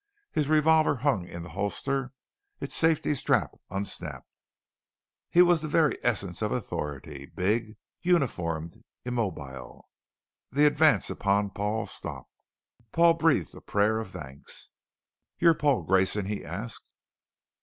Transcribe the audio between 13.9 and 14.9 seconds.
of thanks.